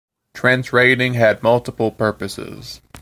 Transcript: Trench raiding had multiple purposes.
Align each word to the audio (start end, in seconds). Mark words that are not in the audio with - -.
Trench 0.33 0.73
raiding 0.73 1.13
had 1.13 1.43
multiple 1.43 1.91
purposes. 1.91 2.81